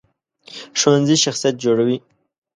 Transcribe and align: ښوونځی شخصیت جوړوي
ښوونځی 0.79 1.15
شخصیت 1.23 1.55
جوړوي 1.63 1.97